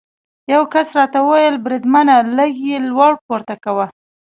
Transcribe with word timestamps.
یو 0.53 0.63
کس 0.73 0.87
راته 0.97 1.19
وویل: 1.23 1.55
بریدمنه، 1.65 2.15
لږ 2.37 2.53
یې 2.69 2.77
لوړ 2.89 3.13
پورته 3.25 3.55
کوه. 3.63 3.85